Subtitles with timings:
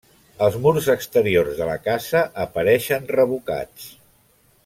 [0.43, 3.87] Els murs exteriors de la casa apareixen revocats.